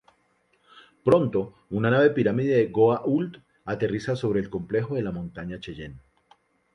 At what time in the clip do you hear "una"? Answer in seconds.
1.79-1.91